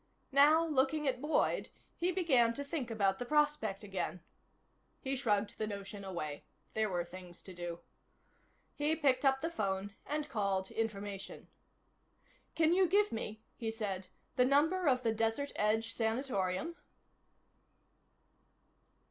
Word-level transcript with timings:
Now, 0.31 0.65
looking 0.65 1.07
at 1.07 1.21
Boyd, 1.21 1.69
he 1.95 2.11
began 2.11 2.55
to 2.55 2.63
think 2.63 2.89
about 2.89 3.19
the 3.19 3.23
prospect 3.23 3.83
again. 3.83 4.21
He 4.99 5.15
shrugged 5.15 5.55
the 5.59 5.67
notion 5.67 6.03
away. 6.03 6.43
There 6.73 6.89
were 6.89 7.05
things 7.05 7.43
to 7.43 7.53
do. 7.53 7.81
He 8.73 8.95
picked 8.95 9.23
up 9.25 9.41
the 9.41 9.51
phone 9.51 9.93
and 10.07 10.27
called 10.27 10.71
Information. 10.71 11.49
"Can 12.55 12.73
you 12.73 12.87
give 12.87 13.11
me," 13.11 13.43
he 13.55 13.69
said, 13.69 14.07
"the 14.37 14.43
number 14.43 14.87
of 14.87 15.03
the 15.03 15.13
Desert 15.13 15.51
Edge 15.55 15.93
Sanatorium?" 15.93 16.75